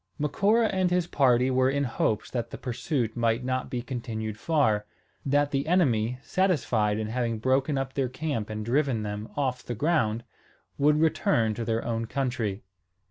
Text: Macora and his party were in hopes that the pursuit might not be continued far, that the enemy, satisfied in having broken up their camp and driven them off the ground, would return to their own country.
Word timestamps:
Macora 0.17 0.65
and 0.73 0.89
his 0.89 1.05
party 1.05 1.51
were 1.51 1.69
in 1.69 1.83
hopes 1.83 2.31
that 2.31 2.49
the 2.49 2.57
pursuit 2.57 3.15
might 3.15 3.43
not 3.43 3.69
be 3.69 3.83
continued 3.83 4.35
far, 4.35 4.87
that 5.23 5.51
the 5.51 5.67
enemy, 5.67 6.17
satisfied 6.23 6.97
in 6.97 7.09
having 7.09 7.37
broken 7.37 7.77
up 7.77 7.93
their 7.93 8.09
camp 8.09 8.49
and 8.49 8.65
driven 8.65 9.03
them 9.03 9.29
off 9.37 9.61
the 9.61 9.75
ground, 9.75 10.23
would 10.79 10.99
return 10.99 11.53
to 11.53 11.63
their 11.63 11.85
own 11.85 12.07
country. 12.07 12.63